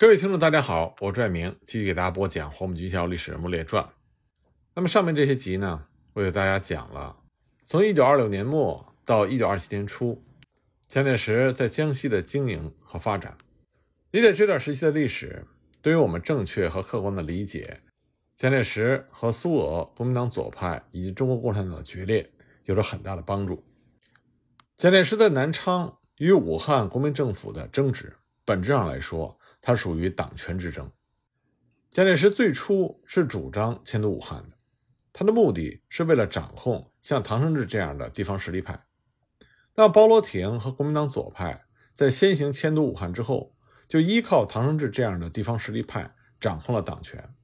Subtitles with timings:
[0.00, 3.84] 各位听众，大家好，我拽明继续给大家播讲《黄埔军校历史人物列传》。
[4.74, 7.14] 那么上面这些集呢，我给大家讲了
[7.64, 10.24] 从1926年末到1927年初，
[10.88, 13.36] 蒋介石在江西的经营和发展。
[14.12, 15.44] 理解这段时期的历史，
[15.82, 17.82] 对于我们正确和客观的理解
[18.36, 22.26] 蒋介石和苏俄国民党左派以及中国共产党的决裂，
[22.64, 23.62] 有着很大的帮助。
[24.78, 30.90] 蒋介石在南昌与武汉国民政府的争执，本质上来说，它属于党权之争。
[31.90, 34.56] 蒋介石最初是主张迁都武汉的，
[35.12, 38.86] 他的目的是为了掌控像唐生智这样的地方实力派。
[39.74, 43.56] 那包罗廷和国民党左派在先行迁都武汉之后，
[43.88, 47.34] 就依靠唐生智这样的地方实力派掌控了党权。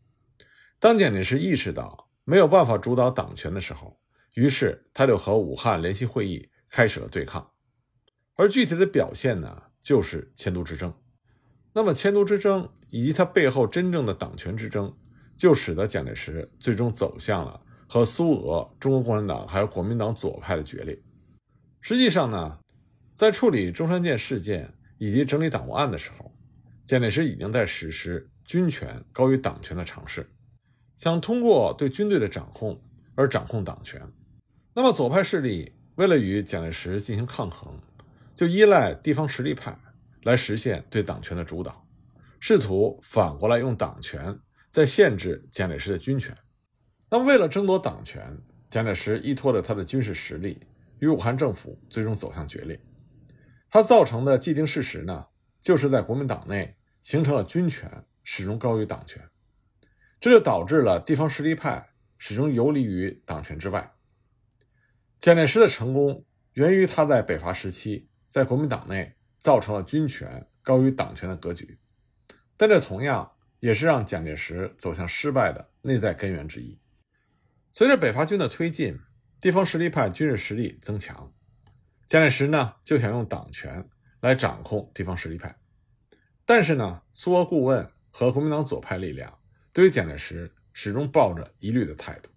[0.79, 4.01] 当蒋介石意识到没有办法主导党权的时候，
[4.35, 6.51] 于是他就和武汉联席会议。
[6.69, 7.53] 开始了对抗，
[8.35, 10.93] 而具体的表现呢，就是迁都之争。
[11.77, 14.91] 那么，迁都之争以及它背后真正的党权之争，
[15.37, 20.99] 就使得蒋介石最终走向了和苏俄、中国共产党还有国民党左派的决裂。
[21.83, 22.59] 实际上呢，
[23.15, 26.33] 在处理中山舰事件以及整理党务案的时候，
[26.87, 30.27] 蒋介石已经在实施军权高于党权的尝试，
[30.97, 32.81] 想通过对军队的掌控
[33.15, 34.01] 而掌控党权。
[34.73, 35.71] 那么，左派势力。
[35.97, 37.73] 为了与蒋介石进行抗衡，
[38.35, 39.79] 就依赖地方实力派
[40.27, 41.87] 来实现对党权的主导，
[42.41, 44.37] 试图反过来用党权
[44.69, 46.37] 在限制蒋介石的军权。
[47.09, 48.37] 那么，为了争夺党权，
[48.69, 50.59] 蒋介石依托着他的军事实力，
[50.99, 52.77] 与武汉政府最终走向决裂。
[53.71, 55.27] 他造成的既定事实呢，
[55.63, 57.89] 就是在国民党内形成了军权
[58.25, 59.23] 始终高于党权，
[60.19, 63.93] 这就导致了地方实力派始终游离于党权之外。
[65.21, 71.79] 蒋介石的成功源于他在北伐时期在国民党内造成了军权高于党权的格局，
[72.57, 76.79] 但这同样也是让蒋介石走向失败的内在根源之一。
[77.73, 78.99] 随着北伐军的推进，
[79.41, 81.33] 地方实力派军事实力增强，
[82.07, 83.89] 蒋介石呢就想用党权
[84.21, 85.55] 来掌控地方实力派，
[86.45, 89.39] 但是呢，苏俄顾问和国民党左派力量
[89.73, 92.31] 对于蒋介石始终抱着疑虑的态度。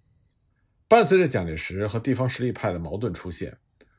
[0.86, 3.56] 伴随着蒋介石和地方实力派的矛盾出现，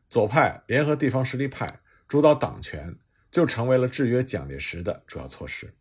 [0.10, 1.68] 左派联合地方实力派
[2.12, 2.94] 主导党权，
[3.32, 5.74] 就成为了制约蒋介石的主要措施。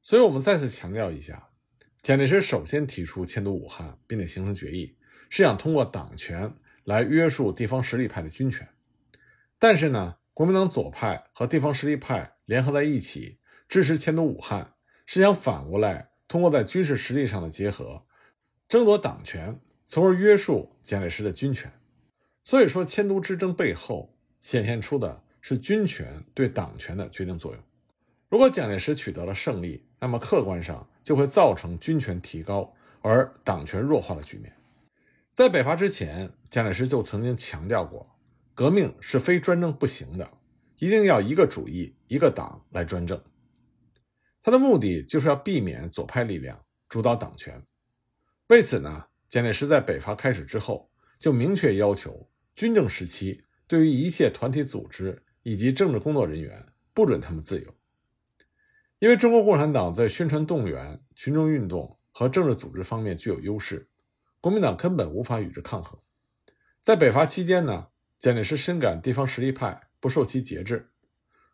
[0.00, 1.48] 所以，我们再次强调一下，
[2.02, 4.96] 蒋介石首先提出迁都武汉，并且形成决议，
[5.28, 8.68] 是想通过党权来约束地方实力派的军权。
[9.58, 14.74] 但是呢，国民党左派和地方实力派联合在一起支持迁都武汉，
[15.04, 18.06] 是想反过来通过在军事实力上的结合，
[18.68, 19.60] 争夺党权。
[19.88, 21.72] 从而约束蒋介石的军权，
[22.44, 27.62] 所以说迁都之争背后显现出的是军权对党权的决定作用。
[28.28, 34.52] 如果蒋介石取得了胜利，那么客观上就会造成军权提高而党权弱化的局面。
[35.34, 38.04] 在北伐之前，蒋介石就曾经强调过，
[38.56, 40.28] 革命是非专政不行的，
[40.80, 43.22] 一定要一个主义、一个党来专政。
[44.42, 47.62] 他的目的就是要避免左派力量主导党权。
[48.48, 49.06] 为此呢？
[49.28, 50.90] 蒋介石在北伐开始之后，
[51.20, 57.72] 就明确要求军政时期对于一切团体组织以及政治工作人员不准他们自由，
[58.98, 63.88] 因为中国共产党在宣传动员、群众运动和政治组织方面具有优势，
[64.40, 65.96] 国民党根本无法与之抗衡。
[66.82, 67.86] 在北伐期间呢，
[68.18, 70.90] 蒋介石深感地方实力派不受其节制，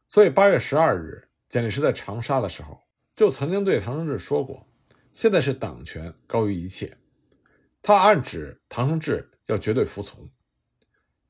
[0.08, 2.81] 所以八月十二日，蒋介石在长沙的时候
[3.14, 4.66] 就曾经对唐生智说过
[5.12, 6.97] ：“现在是党权高于一切。”
[7.82, 10.26] 他暗指唐生智要绝对服从，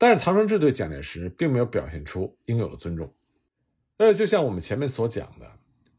[0.03, 3.15] 但是唐生智对蒋介石并没有表现出应有的尊重。
[3.97, 5.49] 那就像我们前面所讲的，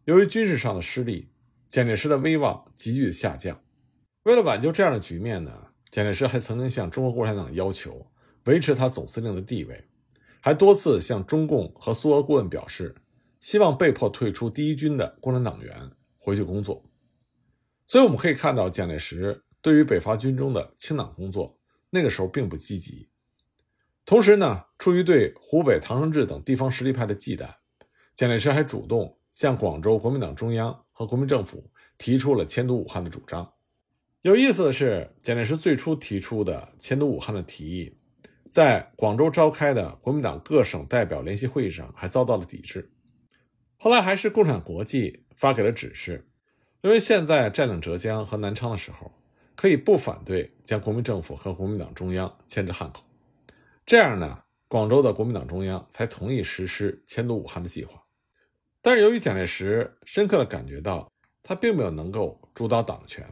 [0.05, 1.31] 由于军事上的失利，
[1.71, 3.59] 蒋介石的威望急剧下降。
[4.25, 8.07] 为了挽救这样的局面呢，蒋介石还曾经向中国共产党要求
[8.45, 9.83] 维持他总司令的地位，
[10.39, 12.95] 还多次向中共和苏俄顾问表示，
[13.41, 16.85] 希望被迫退出第一军的共产党员回去工作。
[17.87, 19.43] 所以我们可以看到，蒋介石。
[19.62, 21.59] 对于北伐军中的清党工作，
[21.89, 23.09] 那个时候并不积极。
[24.06, 27.49] 同时呢，出于对湖北唐生智等地方实力派的忌惮，
[28.15, 33.53] 蒋介石还主动向广州国民党中央和国民政府提出了迁都武汉的主张。
[34.21, 37.97] 有意思的是，蒋介石最初提出的迁都武汉的提议，
[38.51, 42.91] 在广州召开的国民党各省代表联席会议上还遭到了抵制。
[43.77, 46.29] 后来还是共产国际发给了指示，
[46.83, 49.12] 因为现在占领浙江和南昌的时候。
[49.57, 53.05] 可以不反对将国民政府和国民党中央迁至汉口，
[53.87, 58.03] 这样呢，广州的国民党中央才同意实施迁都武汉的计划。
[58.81, 61.11] 但是由于蒋介石深刻的感觉到
[61.43, 63.27] 他并没有能够主导党权，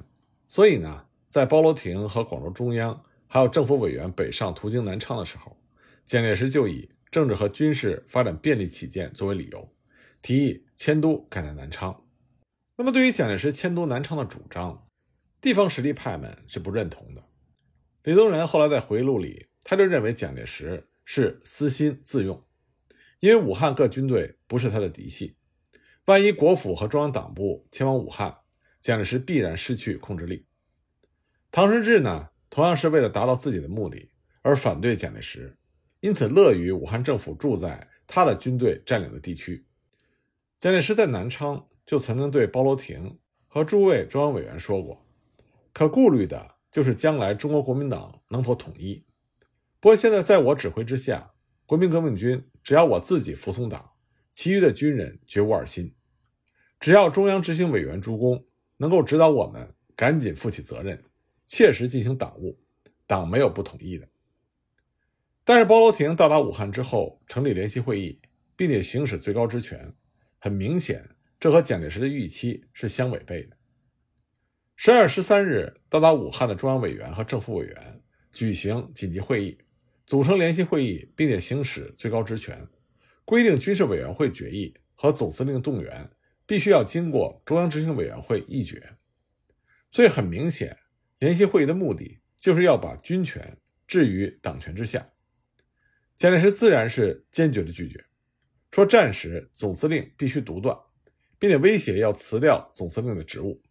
[0.46, 5.56] 所以呢，在包罗廷和广州中央还有政府委员北上途经南昌的时候，
[6.04, 9.66] 蒋介石就以政治和军事发展便利起见作为理由，
[10.20, 12.04] 提议迁都改在南昌。
[12.76, 14.86] 那么，对于蒋介石迁都南昌的主张，
[15.40, 17.24] 地方实力派们是不认同的。
[18.02, 22.44] 李宗仁后来在回忆录里，他就认为蒋介石是私心自用，
[23.20, 25.36] 因为武汉各军队不是他的嫡系，
[26.06, 28.38] 万一国府和中央党部前往武汉，
[28.80, 30.46] 蒋介石必然失去控制力。
[31.50, 34.10] 唐生智呢，同样是为了达到自己的目的
[34.42, 35.56] 而反对蒋介石，
[36.00, 39.64] 因此乐于武汉政府住在他的军队占领的地区。
[40.58, 45.06] 蒋介石在南昌就曾经对包罗廷和诸位中央委员说过，
[45.72, 46.52] 可顾虑的。
[46.72, 49.04] 就是将来中国国民党能否统一？
[49.82, 51.32] 不过现在在我指挥之下，
[51.66, 53.94] 国民革命军只要我自己服从党，
[54.32, 55.92] 其余的军人绝无二心。
[56.78, 58.46] 只要中央执行委员朱公
[58.76, 61.02] 能够指导我们，赶紧负起责任，
[61.48, 62.60] 切实进行党务，
[63.08, 64.08] 党没有不同意的。
[65.42, 68.20] 但是包罗廷到达武汉之后，成立联席会议，
[68.54, 69.92] 并且行使最高职权，
[70.38, 71.04] 很明显，
[71.40, 73.56] 这和蒋介石的预期是相违背的。
[74.76, 78.00] 十二月十三日到达武汉的中央委员和政府委员
[78.30, 79.58] 举行紧急会议，
[80.06, 82.68] 组成联席会议，并且行使最高职权，
[83.24, 86.10] 规定军事委员会决议和总司令动员
[86.46, 88.96] 必须要经过中央执行委员会议决。
[89.90, 90.76] 所以很明显，
[91.18, 95.08] 联席会议的目的就是要把军权置于党权之下。
[96.16, 98.04] 蒋介石自然是坚决的拒绝，
[98.70, 100.76] 说战时总司令必须独断，
[101.38, 103.62] 并且威胁要辞掉总司令的职务。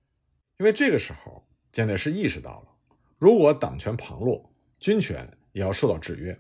[0.58, 6.40] 因为这个时候，蒋介石意识到了，如果党权旁落，军权也要受到制约。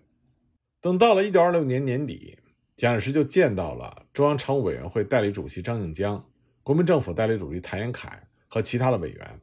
[0.79, 2.37] 等到了1926年年底，
[2.75, 6.27] 蒋介石就见到了中央常务委员会代理主席张静江、
[6.63, 8.09] 国民政府代理主席谭延闿
[8.47, 9.39] 和其他的委员。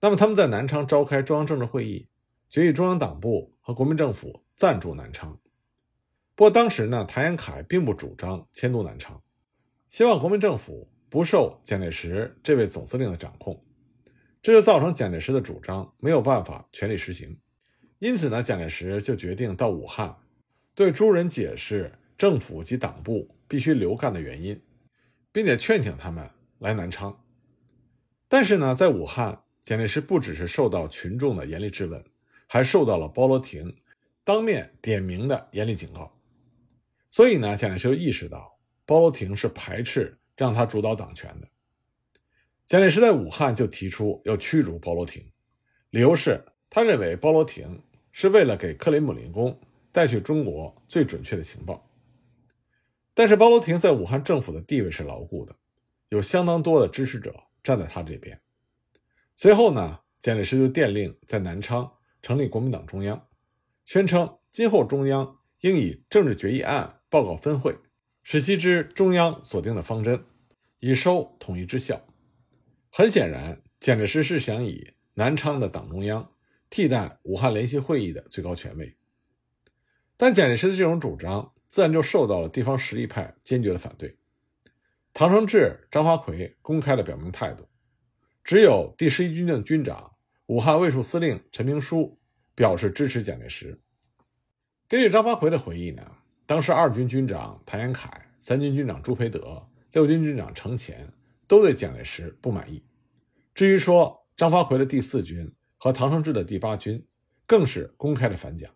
[0.00, 2.08] 那么他们在南昌召开中央政治会议，
[2.48, 5.40] 决议中央党部和国民政府暂驻南昌。
[6.34, 9.22] 不过当时呢，谭延闿并不主张迁都南昌，
[9.88, 13.64] 希望国民政府不受蒋介石这位总司令的掌控。
[14.42, 17.36] 这就造成蒋介石的主张没有办法全力实行，
[18.06, 20.16] 因此呢，蒋介石就决定到武汉，
[20.76, 24.62] 对诸人解释政府及党部必须留干的原因，
[25.32, 26.30] 并且劝请他们
[26.60, 27.20] 来南昌。
[28.28, 32.04] 但是呢，在武汉，蒋介石不只是受到群众的严厉质问，
[32.46, 33.74] 还受到了包罗廷
[34.22, 36.16] 当面点名的严厉警告。
[37.10, 41.48] 所以呢，蒋介石就意识到包罗廷是排斥让他主导党权的。
[42.68, 45.28] 蒋介石在武汉就提出要驱逐包罗廷，
[45.90, 47.82] 理由是他认为包罗廷
[48.18, 49.60] 是为了给克里姆林宫
[49.92, 51.86] 带去中国最准确的情报。
[53.12, 55.54] 但是包罗廷在武汉政府的地位是牢固的，
[56.08, 58.40] 有相当多的支持者站在他这边。
[59.36, 61.92] 随后呢，蒋介石就电令在南昌
[62.22, 63.28] 成立国民党中央，
[63.84, 67.76] 宣称今后中央应以政治决议案报告分会，
[68.22, 70.24] 使其知中央所定的方针，
[70.80, 72.00] 以收统一之效。
[72.90, 76.32] 很显然，蒋介石是想以南昌的党中央
[76.70, 78.96] 替代武汉联席会议的最高权威，
[80.16, 84.16] 但蒋介石的这种主张自然就受到了地方实力派坚决的反对。
[85.12, 87.68] 唐生智、张发奎公开的表明态度，
[88.44, 90.12] 只有第十一军的军长、
[90.46, 92.18] 武汉卫戍司令陈明书
[92.54, 93.80] 表示支持蒋介石。
[94.88, 96.02] 根据张发奎的回忆呢，
[96.46, 101.12] 当时二军军长谭延闿、三军军长朱培德、六军军长程潜。
[101.48, 102.82] 都对蒋介石不满意。
[103.54, 105.54] 至于说张发奎的第四军
[105.86, 107.06] 和唐生智的第八军，
[107.46, 108.74] 更是公开的反蒋。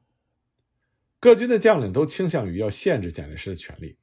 [1.19, 3.99] 各军的将领都倾向于要限制蒋介石的权利，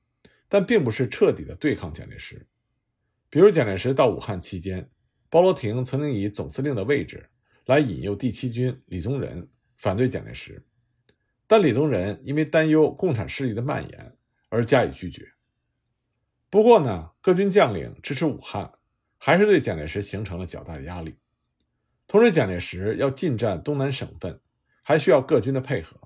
[0.50, 2.46] 但并不是彻底的对抗蒋介石。
[3.30, 4.90] 比如蒋介石到武汉期间，
[5.30, 7.30] 包罗廷曾经以总司令的位置
[7.68, 9.48] 来引诱第七军李宗仁
[9.78, 10.62] 反对蒋介石，
[11.48, 14.18] 但李宗仁因为担忧共产势力的蔓延
[14.50, 15.32] 而加以拒绝。
[16.50, 18.70] 不过呢，各军将领支持武汉，
[19.18, 21.16] 还是对蒋介石形成了较大的压力。
[22.08, 24.40] 同时，蒋介石要进占东南省份，
[24.82, 26.00] 还需要各军的配合，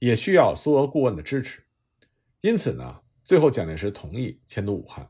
[0.00, 1.62] 也需要苏俄顾问的支持。
[2.40, 5.08] 因此呢，最后蒋介石同意迁都武汉，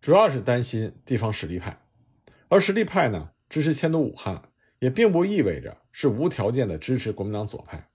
[0.00, 1.82] 主要是担心地方实力派。
[2.48, 7.90] 而实力派呢，支持迁都武汉，也并不意味着是无条件的支持国民党左派。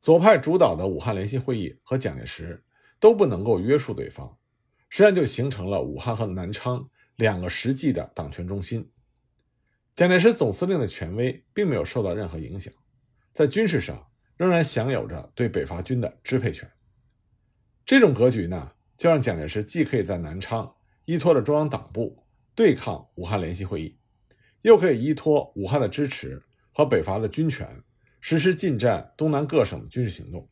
[0.00, 2.62] 左派主导的武汉联席会议和蒋介石
[2.98, 4.36] 都不能够约束对方。
[4.90, 8.90] 实际上就形成了武汉和南昌两个实际的党权中心。
[9.94, 12.72] 蒋介石总司令的权威并没有受到任何影响，
[13.32, 16.70] 在军事上仍然享有着对北伐军的支配权。
[17.84, 23.98] 这种格局呢，就让蒋介石既可以在南昌依托着中央党部对抗武汉联席会议，
[24.62, 26.42] 又可以依托武汉的支持
[26.72, 27.82] 和北伐的军权，
[28.20, 30.48] 实施进占东南各省的军事行动。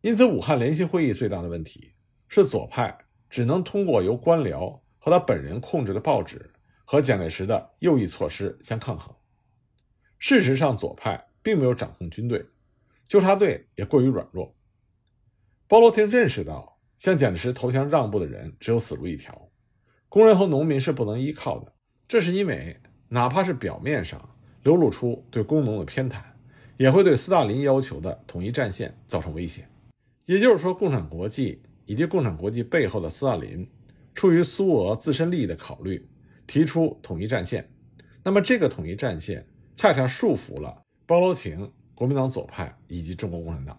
[0.00, 1.92] 因此，武汉联席会议最大的问题
[2.28, 2.96] 是左派
[3.28, 6.50] 只能通过由官僚和他本人控制的报纸
[6.90, 9.14] 和蒋介石的右翼措施相抗衡。
[10.18, 12.46] 事实上，左派并没有掌控军队，
[13.06, 14.56] 纠察队也过于软弱。
[15.66, 19.50] 包罗廷认识到，向蒋介石投降让步的人只有死路一条，
[20.08, 21.74] 工人和农民是不能依靠的。
[22.08, 22.80] 这是因为，
[23.10, 26.22] 哪怕是表面上流露出对工农的偏袒，
[26.78, 29.68] 也会对斯大林要求的统一战线造成威胁。
[30.24, 33.70] 也就是说，共产国际以及共产国际背后的斯大林，
[34.14, 36.08] 出于苏俄自身利益的考虑，
[36.48, 37.72] 提出统一战线。
[38.24, 43.78] 那么，这个统一战线恰恰束缚了包罗廷、国民党左派以及中国共产党。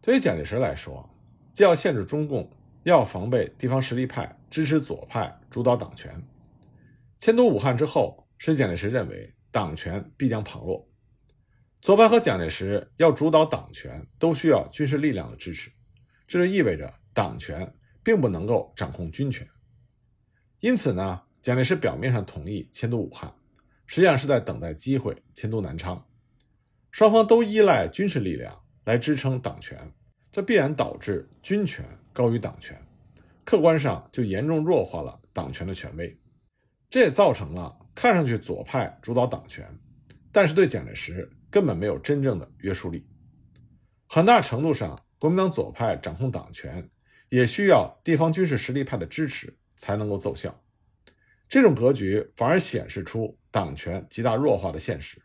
[0.00, 1.06] 对于蒋介石来说，
[1.52, 2.50] 既要限制中共，
[2.84, 6.10] 又要防备地方实力派支持左派主导党权。
[7.18, 10.88] 迁都武汉之后，使蒋介石认为党权必将旁落。
[11.82, 15.70] 左派和蒋介石要主导党权，都需要军事力量的支持，
[16.26, 19.46] 这就意味着党权并不能够掌控军权。
[20.60, 23.32] 因此呢，蒋介石表面上同意迁都武汉，
[23.86, 26.04] 实际上是在等待机会迁都南昌。
[26.90, 29.78] 双方都依赖军事力量来支撑党权，
[30.32, 32.80] 这必然导致军权高于党权，
[33.44, 36.18] 客观上就严重弱化了党权的权威。
[36.88, 39.66] 这也造成了看上去左派主导党权，
[40.32, 41.30] 但是对蒋介石。
[41.52, 43.04] 根本没有真正的约束力，
[44.06, 46.88] 很大程度上，国民党左派掌控党权，
[47.28, 50.56] 也需要地方军事实力派的支持才能够奏效。
[51.50, 55.20] 这种格局反而显示出党权极大弱化的现实，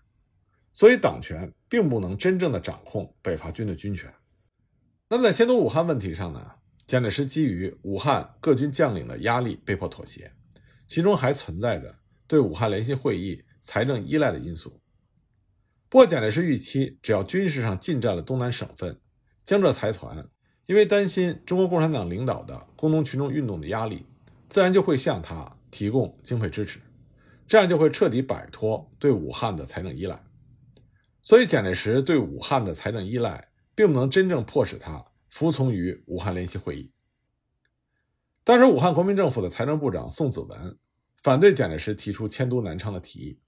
[0.74, 4.12] 所以党权并不能真正的掌控北伐军的军权。
[5.08, 6.54] 那么在迁都武汉问题上呢？
[6.88, 10.32] 蒋介石基于武汉各军将领的压力被迫妥协，
[10.88, 14.82] 其中还存在着对武汉联席会议财政依赖的因素。
[15.90, 19.00] 不过，蒋介石预期，只要军事上进占了东南省份，
[19.46, 20.28] 江浙财团
[20.66, 24.06] 因为担心中国共产党领导的工农群众运动的压力，
[24.50, 26.80] 自然就会向他提供经费支持，
[27.46, 30.18] 这样就会彻底摆脱对武汉的财政依赖。
[31.22, 36.94] 所以，蒋介石对武汉的财政依赖，并不能真正迫使他服从于武汉联席会议。
[38.46, 40.78] 当时，武汉国民政府的财政部长宋子文
[41.22, 43.40] 反对蒋介石提出迁都南昌的提议，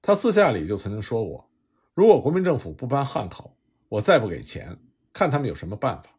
[0.00, 1.48] 他私下里就曾经说过。
[1.94, 3.56] 如果国民政府不搬汉口，
[3.88, 4.76] 我再不给钱，
[5.12, 6.10] 看他们有什么办法。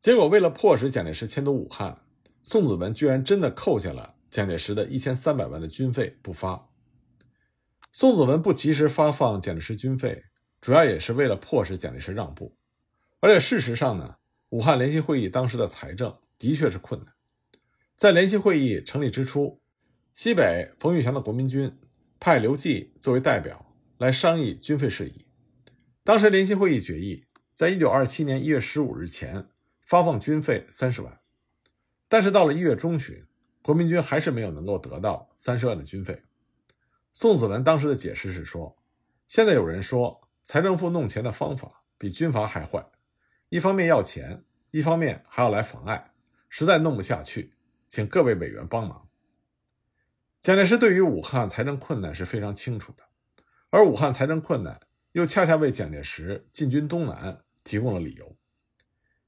[0.00, 1.96] 结果，为了迫使蒋介石迁都武汉，
[2.42, 6.68] 宋子文居然真的扣下了蒋介石的一千三百万的军费不发。
[7.92, 10.24] 宋子文不及时发放蒋介石军费，
[10.60, 12.56] 主要也是为了迫使蒋介石让步。
[13.20, 14.16] 而且事实上呢，
[14.50, 17.12] 武汉联席会议当时的财政的确是困难。
[17.96, 19.60] 在联席会议成立之初，
[20.14, 21.78] 西北冯玉祥的国民军
[22.18, 23.62] 派刘季作为代表。
[23.98, 25.24] 来商议军费事宜。
[26.04, 29.48] 当时联席会议决议，在一九二七年一月十五日前
[29.80, 31.18] 发放军费三十万，
[32.06, 33.24] 但是到了一月中旬，
[33.66, 36.22] 国民军还是没有能够得到三十万的军费。
[37.12, 38.76] 宋子文当时的解释是说
[39.26, 42.86] ：“现在有人说财政部弄钱的方法比军阀还坏，
[43.48, 46.12] 一方面要钱，一方面还要来妨碍，
[46.48, 47.54] 实在弄不下去，
[47.88, 49.08] 请各位委员帮忙。”
[50.40, 53.02] 蒋介石对于武汉财政困难是非常清楚的。
[53.70, 54.80] 而武汉财政困难，
[55.10, 58.36] 又恰恰为蒋介石进军东南提供了理由。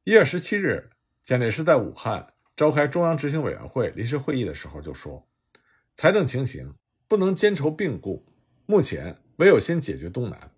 [0.05, 0.91] 一月十七日，
[1.25, 5.29] 蒋介石在武汉召开中央执行委员会临时会议的时候就说
[5.95, 6.75] ：“财政情形
[7.07, 8.27] 不能兼筹并顾，
[8.67, 10.51] 目前唯有先解决东南。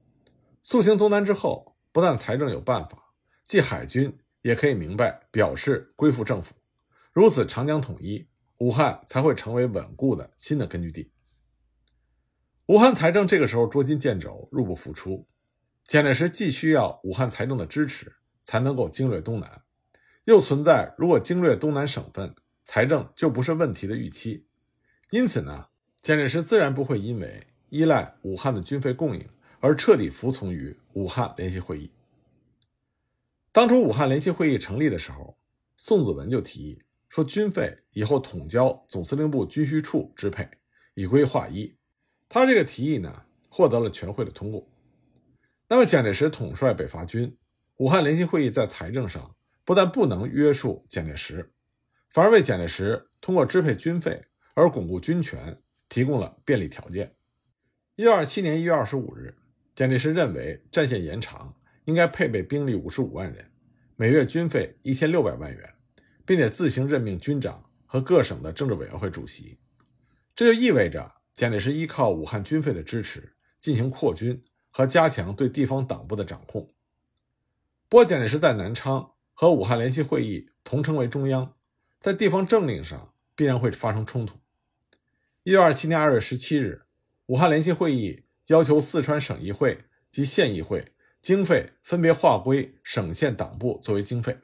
[0.63, 3.13] 肃清东南之后，不但财政有办法，
[3.45, 6.55] 即海军也可以明白表示归附政府。
[7.13, 8.27] 如此，长江统一，
[8.61, 11.13] 武汉才会成为稳固的新的根据地。”
[12.69, 15.29] 武汉财政这个时候捉襟见肘，入不敷出。
[15.85, 19.63] 蒋介石既需要武汉财政的支持，才能够经略东南，
[20.31, 22.33] 又存在如果经略东南省份，
[22.63, 24.47] 财政就不是问题的预期。
[25.11, 25.67] 因此呢，
[26.03, 31.91] 蒋介石自然不会因为依赖武汉的军费供应而彻底服从于武汉联席会议。
[33.51, 35.37] 当初武汉联席会议成立的时候，
[35.77, 40.49] 宋子文就提议说，军费以后统交总司令部军需处支配，
[40.95, 41.75] 以归划一。
[42.29, 44.65] 他这个提议呢，获得了全会的通过。
[45.67, 47.37] 那么，蒋介石统帅北伐军，
[47.79, 51.53] 武汉联席会议在财政上不但不能约束蒋介石，
[52.09, 54.25] 反而为蒋介石通过支配军费
[54.55, 57.15] 而巩固军权提供了便利条件。
[57.97, 59.37] 一九二七年一月二十五日，
[59.75, 63.51] 蒋介石认为战线延长应该配备兵力五十五万人，
[63.97, 65.75] 每月军费一千六百万元，
[66.25, 69.59] 并且自行任命军长和各省的政治委员会主席。
[70.35, 76.73] 这就意味着蒋介石依靠武汉军费的支持进行扩军和加强对地方党部的掌控。
[77.89, 81.55] 不过，蒋介石在南昌和武汉联席会议同称为中央，
[81.99, 84.39] 在地方政令上必然会发生冲突。
[85.45, 86.83] 一九二七年二月十七日，
[87.25, 90.93] 武汉联席会议要求四川省议会及县议会
[91.23, 94.37] 经费分别划归省县党部作为经费，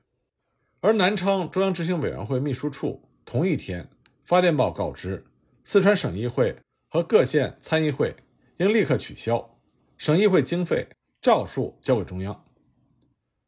[0.81, 3.91] 而南昌中央执行委员会秘书处同一天
[4.25, 5.26] 发电报告知
[5.62, 6.57] 四川省议会
[6.88, 8.17] 和各县参议会
[8.57, 9.59] 应立刻取消
[9.99, 10.88] 省议会经费，
[11.21, 12.46] 照数交给中央。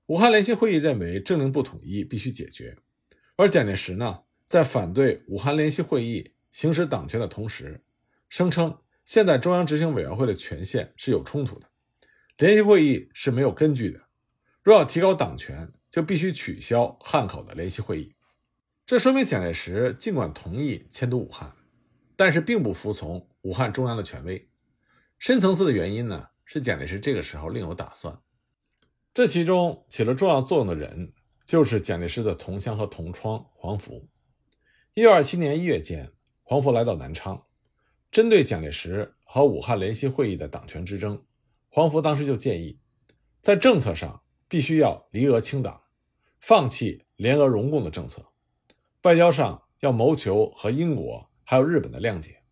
[0.09, 2.79] 武汉联席会议认为政令不统一必须解决，
[3.37, 7.83] 而蒋介石呢，在反对武汉联席会议行使党权的同时，
[8.31, 11.67] 声称现在中央执行委员会的权限是有冲突的，
[12.39, 14.01] 联席会议是没有根据的。
[14.63, 18.15] 若要提高党权，就必须取消汉口的联席会议。
[18.87, 21.55] 这说明蒋介石尽管同意迁都武汉，
[22.17, 24.49] 但是并不服从武汉中央的权威。
[25.19, 28.19] 深层次的原因呢，是蒋介石这个时候另有打算。
[29.19, 31.13] 这其中起了重要作用的人，
[31.45, 34.07] 就是蒋介石的同乡和同窗黄福。
[34.95, 36.13] 一九二七年一月间，
[36.45, 37.45] 黄福来到南昌，
[38.13, 41.21] 针对蒋介石和武汉联席会议的党权之争，
[41.69, 42.79] 黄福当时就建议，
[43.43, 45.83] 在政策上必须要离俄清党，
[46.39, 48.21] 放弃联俄容共的政策；
[49.03, 52.45] 外交上要谋求和英国还有日本的谅解，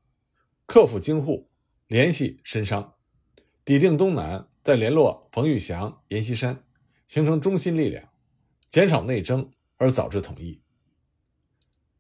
[0.67, 1.49] 克服京沪，
[1.87, 2.95] 联系深商，
[3.65, 4.49] 抵定东南。
[4.67, 6.65] 再联络冯玉祥、阎锡山，
[7.07, 8.09] 形成中心力量，
[8.69, 10.61] 减少内争，而早日统一。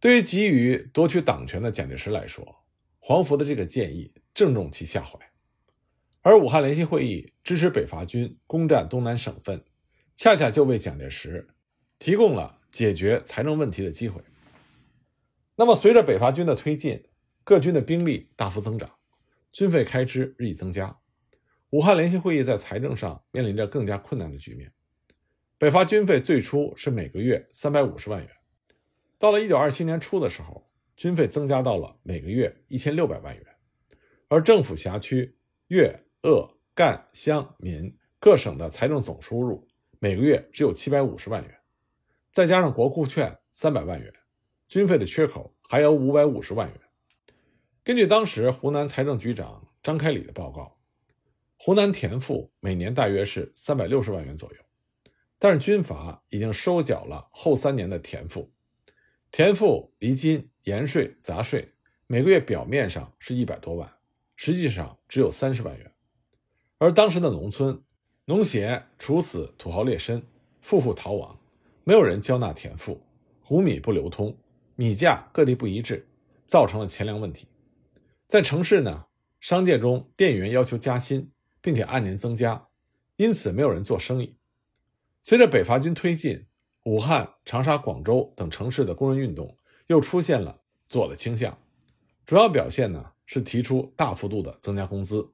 [0.00, 2.64] 对于急于夺取党权的蒋介石来说，
[2.98, 5.16] 黄福的这个建议正中其下怀。
[6.22, 9.64] 而武汉联席会议支持北伐军攻占东南省份，
[10.16, 11.46] 恰恰就为蒋介石
[12.00, 14.20] 提供了解决财政问题的机会。
[15.54, 17.04] 那么，随着北伐军的推进，
[17.44, 18.90] 各军的兵力大幅增长，
[19.52, 20.98] 军费开支日益增加。
[21.76, 24.72] 武汉联席会议在财政上面临着更加困难的局面。
[25.58, 28.30] 北伐军费最初是每个月三百五十万元，
[29.18, 33.44] 到了一九二七年初的时候，军费增加到了每个月一千六百万元，
[34.28, 35.36] 而政府辖区
[35.66, 41.54] 粤鄂赣湘闽各省的财政总收入每个月只有七百五十万元，
[42.32, 44.10] 再加上国库券三百万元，
[44.66, 46.80] 军费的缺口还有五百五十万元。
[47.84, 50.74] 根据当时湖南财政局长张开礼的报告。
[51.58, 54.56] 湖南田赋每年大约是三百六十万元左右，
[55.38, 58.52] 但是军阀已经收缴了后三年的田赋，
[59.32, 61.68] 田赋、厘金、盐税、杂税，
[62.06, 63.90] 每个月表面上是一百多万，
[64.36, 65.90] 实际上只有三十万元。
[66.78, 67.82] 而当时的农村，
[68.26, 70.22] 农协处死土豪劣绅，
[70.60, 71.36] 富户逃亡，
[71.84, 73.00] 没有人交纳田赋，
[73.42, 74.36] 谷米不流通，
[74.76, 76.06] 米价各地不一致，
[76.46, 77.48] 造成了钱粮问题。
[78.28, 79.06] 在城市呢，
[79.40, 81.32] 商界中店员要求加薪。
[81.66, 82.68] 并且按年增加，
[83.16, 84.36] 因此没有人做生意。
[85.24, 86.46] 随着北伐军推进，
[86.84, 91.58] 武汉、长沙、广州等城市的工人运动又出现了左的倾向。
[92.24, 95.28] 主要表现呢是提出大幅度的增加工资，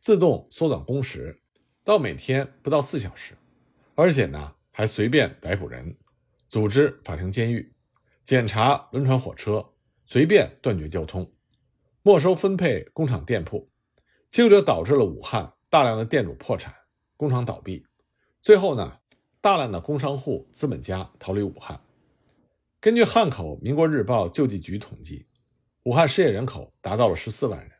[0.00, 1.40] 自动缩短工时
[1.82, 3.32] 到每天不到四小时，
[3.94, 5.96] 而且呢还随便逮捕人，
[6.50, 7.72] 组织法庭监狱，
[8.22, 9.66] 检查轮船火车，
[10.04, 11.32] 随便断绝交通，
[12.02, 13.70] 没收分配工厂店铺，
[14.28, 15.54] 结果就导致了武汉。
[15.70, 16.74] 大量的店主破产，
[17.16, 17.86] 工厂倒闭，
[18.42, 18.98] 最后呢，
[19.40, 21.80] 大量的工商户、资本家逃离武汉。
[22.80, 25.28] 根据汉口民国日报救济局统计，
[25.84, 27.70] 武汉失业人口达到了十四万人。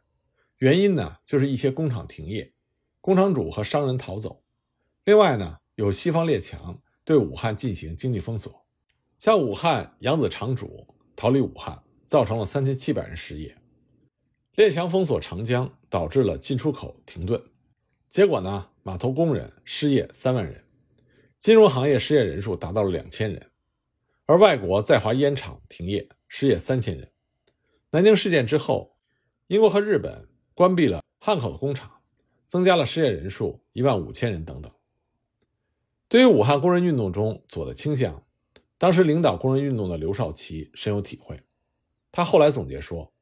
[0.59, 2.55] 原因呢，就是一些工厂停业，
[3.00, 4.40] 工厂主和商人逃走。
[5.03, 8.64] 另外呢，有西方列强对武汉进行经济封锁，
[9.18, 13.57] 像武汉扬子厂主逃离武汉，造成了三千七百人失业。
[14.55, 17.42] 列强封锁长江，导致了进出口停顿。
[18.11, 18.66] 结果呢？
[18.83, 20.64] 码头工人失业三万人，
[21.38, 23.53] 金融行业失业人数达到了两千人，
[24.27, 27.09] 而外国在华烟厂停业，失业三千人。
[27.90, 28.96] 南京事件之后，
[29.46, 31.88] 英国和日本关闭了汉口的工厂，
[32.46, 34.73] 增加了失业人数一万五千人等等。
[36.09, 38.27] 对于武汉工人运动中左的倾向，
[38.77, 41.40] 当时领导工人运动的刘少奇深有体会。
[42.11, 43.12] 他后来总结说：“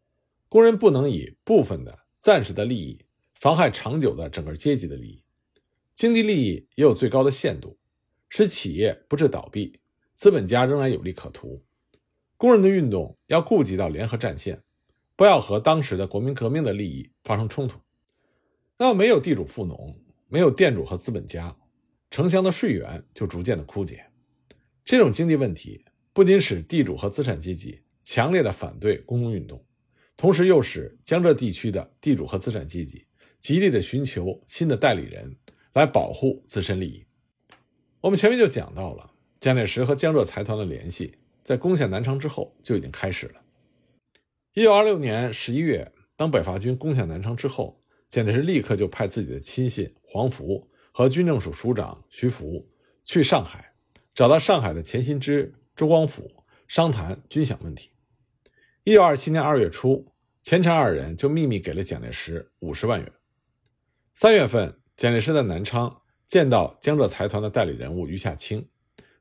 [0.48, 3.04] 工人不能以部分的、暂时的利益。”
[3.40, 5.22] 妨害长久的整个阶级的利益，
[5.94, 7.78] 经济利益也有最高的限度，
[8.28, 9.78] 使企业不致倒闭，
[10.16, 11.64] 资本家仍然有利可图。
[12.36, 14.60] 工人的运动要顾及到联合战线，
[15.14, 17.78] 不要和当时的国民革命的利益发生冲突。
[18.76, 19.96] 那么，没有地主富农，
[20.26, 21.56] 没有店主和资本家，
[22.10, 24.04] 城乡的税源就逐渐的枯竭。
[24.84, 29.64] 这种经济问题不仅使地主和资产阶级强烈的反对工农运动，
[30.16, 33.06] 同时又使江浙地区的地主和资产阶级
[33.40, 35.36] 极力的寻求新的代理人
[35.72, 37.04] 来保护自身利益。
[38.00, 43.42] 我们前面就讲到了蒋介石和江浙财团的联系，在攻下南昌之后就已经开始了。
[44.54, 52.68] 一九二六年十一月，当北伐军攻下南昌之后，蒋介石立刻就派自己的亲信黄福和军政署署长徐福
[53.04, 53.72] 去上海，
[54.14, 57.90] 找到上海的钱新之、周光甫商谈军饷问题。
[58.84, 63.12] 一九二七年二月初，钱陈二人就秘密给了蒋介石五十万元。
[64.20, 68.68] 三月份，蒋介石在南昌见到江浙财团的代理人物余下清，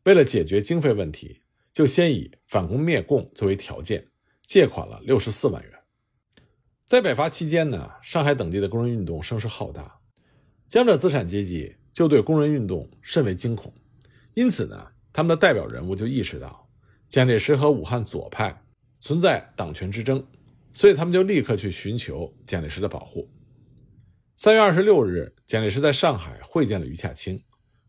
[0.05, 4.07] 为了解决经费问题，就先以反共灭共作为条件。
[4.47, 5.71] 借款了六十四万元。
[6.83, 9.99] 在北伐期间呢，上海等地的工人运动声势浩大，
[10.67, 13.71] 江浙资产阶级就对工人运动甚为惊恐，
[14.33, 16.67] 因此呢，他们的代表人物就意识到
[17.07, 18.63] 蒋介石和武汉左派
[18.99, 20.25] 存在党权之争，
[20.73, 23.29] 所以他们就立刻去寻求蒋介石的保护。
[24.39, 27.43] 三月二十六日，蒋介石在上海会见了余洽清，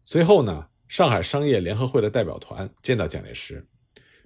[0.07, 3.69] 随后呢，上海商业联合会的代表团见到蒋介石，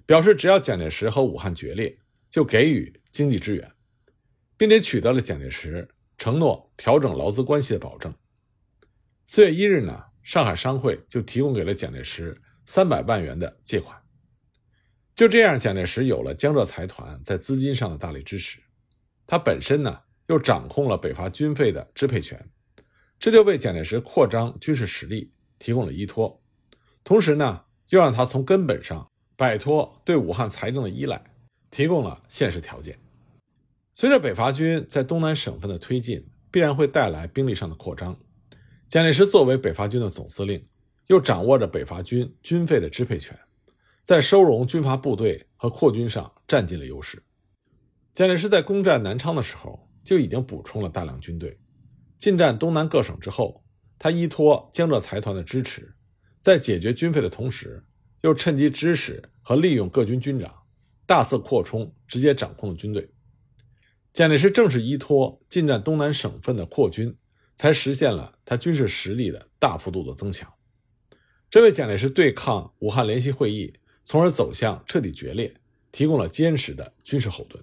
[0.05, 1.99] 表示只要蒋介石和武汉决裂。
[2.31, 3.71] 就给予经济支援，
[4.57, 8.11] 并且取得了蒋介石承诺调整劳资关系的保证。
[9.27, 14.01] 四月一日呢，上海商会就提供给了蒋介石三百万元的借款。
[15.13, 18.59] 就这样，蒋介石有了江浙财团在资金上的大力支持，
[19.27, 22.49] 他本身呢又掌控了北伐军费的支配权，
[23.19, 26.41] 这就为蒋介石扩张军事实力提供了依托，
[27.03, 31.23] 同时呢又让他从根本上摆脱对武汉财政的依赖。
[31.75, 32.95] 提供了现实条件。
[33.95, 38.15] 随着北伐军在东南省份的推进，必然会带来兵力上的扩张。
[38.89, 40.63] 蒋介石作为北伐军的总司令，
[41.07, 43.35] 又掌握着北伐军军费的支配权，
[44.03, 47.23] 在收容军阀部队和扩军上占尽了优势。
[48.13, 51.59] 蒋介石在攻占南昌的时候，就已经补充了大量军队。
[52.17, 53.63] 进占东南各省之后，
[53.97, 55.95] 他依托江浙财团的支持，
[56.39, 57.83] 在解决军费的同时，
[58.21, 60.63] 又趁机指使和利用各军军长。
[61.05, 63.11] 大肆扩充，直接掌控了军队。
[64.13, 67.17] 蒋介石正是依托进占东南省份的扩军，
[67.57, 70.51] 才实现了他军事实力的大幅度的增强。
[71.49, 73.73] 这为蒋介石对抗武汉联席会议，
[74.05, 75.53] 从而走向彻底决裂，
[75.91, 77.61] 提供了坚实的军事后盾。